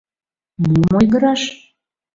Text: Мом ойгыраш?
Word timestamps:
Мом 0.69 0.91
ойгыраш? 0.99 1.41